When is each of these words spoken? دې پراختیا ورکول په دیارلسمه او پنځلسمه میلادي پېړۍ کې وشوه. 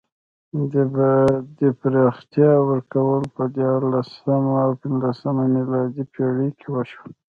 دې 1.59 1.69
پراختیا 1.79 2.51
ورکول 2.69 3.23
په 3.35 3.43
دیارلسمه 3.55 4.53
او 4.65 4.71
پنځلسمه 4.81 5.43
میلادي 5.55 6.03
پېړۍ 6.13 6.49
کې 6.59 6.67
وشوه. 6.71 7.07